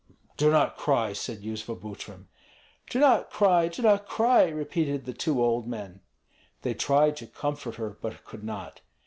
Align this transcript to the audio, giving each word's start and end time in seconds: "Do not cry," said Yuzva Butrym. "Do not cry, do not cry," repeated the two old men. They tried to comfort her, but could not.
"Do 0.35 0.49
not 0.49 0.77
cry," 0.77 1.13
said 1.13 1.41
Yuzva 1.43 1.75
Butrym. 1.75 2.25
"Do 2.89 2.97
not 2.99 3.29
cry, 3.29 3.67
do 3.67 3.83
not 3.83 4.07
cry," 4.07 4.45
repeated 4.47 5.05
the 5.05 5.13
two 5.13 5.39
old 5.39 5.67
men. 5.67 5.99
They 6.63 6.73
tried 6.73 7.15
to 7.17 7.27
comfort 7.27 7.75
her, 7.75 7.91
but 8.01 8.25
could 8.25 8.43
not. 8.43 8.81